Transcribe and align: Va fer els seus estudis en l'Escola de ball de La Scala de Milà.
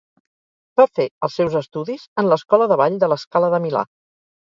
Va 0.79 0.85
fer 0.99 1.03
els 1.27 1.35
seus 1.39 1.57
estudis 1.59 2.05
en 2.21 2.29
l'Escola 2.31 2.69
de 2.73 2.79
ball 2.83 2.97
de 3.05 3.11
La 3.13 3.19
Scala 3.25 3.51
de 3.57 3.61
Milà. 3.67 3.85